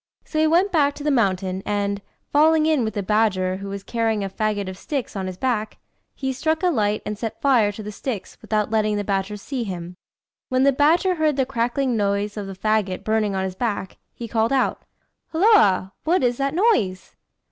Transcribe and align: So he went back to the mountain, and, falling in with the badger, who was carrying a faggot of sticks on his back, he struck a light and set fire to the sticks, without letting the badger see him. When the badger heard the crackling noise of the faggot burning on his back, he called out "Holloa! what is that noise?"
So 0.25 0.39
he 0.39 0.47
went 0.47 0.71
back 0.71 0.95
to 0.95 1.03
the 1.03 1.11
mountain, 1.11 1.61
and, 1.63 2.01
falling 2.31 2.65
in 2.65 2.83
with 2.83 2.95
the 2.95 3.03
badger, 3.03 3.57
who 3.57 3.69
was 3.69 3.83
carrying 3.83 4.23
a 4.23 4.31
faggot 4.31 4.67
of 4.67 4.75
sticks 4.75 5.15
on 5.15 5.27
his 5.27 5.37
back, 5.37 5.77
he 6.15 6.33
struck 6.33 6.63
a 6.63 6.71
light 6.71 7.03
and 7.05 7.15
set 7.19 7.39
fire 7.39 7.71
to 7.71 7.83
the 7.83 7.91
sticks, 7.91 8.35
without 8.41 8.71
letting 8.71 8.97
the 8.97 9.03
badger 9.03 9.37
see 9.37 9.63
him. 9.63 9.97
When 10.49 10.63
the 10.63 10.71
badger 10.71 11.13
heard 11.13 11.35
the 11.37 11.45
crackling 11.45 11.95
noise 11.95 12.35
of 12.35 12.47
the 12.47 12.55
faggot 12.55 13.03
burning 13.03 13.35
on 13.35 13.43
his 13.43 13.53
back, 13.53 13.99
he 14.11 14.27
called 14.27 14.51
out 14.51 14.81
"Holloa! 15.33 15.93
what 16.03 16.23
is 16.23 16.37
that 16.37 16.55
noise?" 16.55 17.15